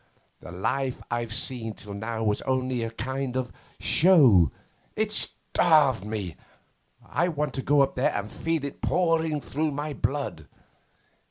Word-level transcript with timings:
The 0.39 0.51
life 0.51 1.03
I've 1.11 1.31
seen 1.31 1.75
till 1.75 1.93
now 1.93 2.23
was 2.23 2.41
only 2.41 2.81
a 2.81 2.89
kind 2.89 3.35
of 3.37 3.51
show. 3.79 4.51
It 4.95 5.11
starved 5.11 6.05
me. 6.05 6.35
I 7.05 7.27
want 7.27 7.53
to 7.53 7.61
go 7.61 7.81
up 7.81 7.93
there 7.93 8.11
and 8.11 8.27
feel 8.31 8.65
it 8.65 8.81
pouring 8.81 9.41
through 9.41 9.69
my 9.73 9.93
blood. 9.93 10.47